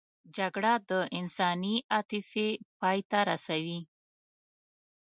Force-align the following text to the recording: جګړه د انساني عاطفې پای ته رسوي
جګړه 0.37 0.73
د 0.89 0.91
انساني 1.19 1.75
عاطفې 1.93 2.49
پای 2.79 2.99
ته 3.09 3.19
رسوي 3.29 3.79